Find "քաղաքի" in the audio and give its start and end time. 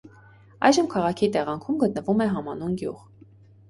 0.95-1.31